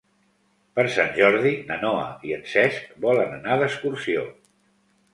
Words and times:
Per 0.79 0.85
Sant 0.95 1.13
Jordi 1.17 1.51
na 1.69 1.79
Noa 1.83 2.09
i 2.31 2.35
en 2.41 2.49
Cesc 2.57 2.99
volen 3.07 3.39
anar 3.39 3.63
d'excursió. 3.63 4.29